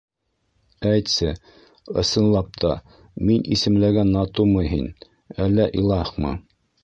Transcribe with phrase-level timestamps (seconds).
[0.91, 1.27] Әйтсе,
[2.03, 2.71] ысынлап та,
[3.29, 4.89] мин исемләгән Натумы һин,
[5.49, 5.69] әллә...
[5.83, 6.35] илаһмы?